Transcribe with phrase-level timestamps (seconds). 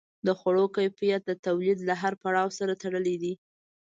[0.25, 3.33] د خوړو کیفیت د تولید له هر پړاو سره تړلی دی.